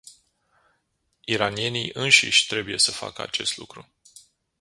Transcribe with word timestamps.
Iranienii 1.25 1.91
înșiși 1.93 2.47
trebuie 2.47 2.77
să 2.79 2.91
facă 2.91 3.21
acest 3.21 3.57
lucru. 3.57 3.87